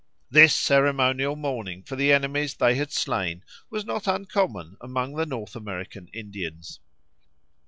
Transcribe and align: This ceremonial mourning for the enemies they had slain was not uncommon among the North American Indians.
This 0.31 0.55
ceremonial 0.55 1.35
mourning 1.35 1.83
for 1.83 1.95
the 1.95 2.11
enemies 2.11 2.55
they 2.55 2.73
had 2.73 2.91
slain 2.91 3.43
was 3.69 3.85
not 3.85 4.07
uncommon 4.07 4.75
among 4.81 5.13
the 5.13 5.27
North 5.27 5.55
American 5.55 6.07
Indians. 6.11 6.79